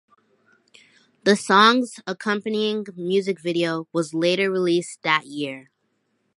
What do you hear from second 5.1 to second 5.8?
year.